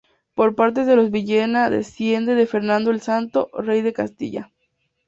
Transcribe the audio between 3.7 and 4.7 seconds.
de Castilla.